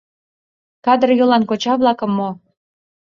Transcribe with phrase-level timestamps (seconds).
[0.85, 2.29] Кадыр йолан коча-влакым мо?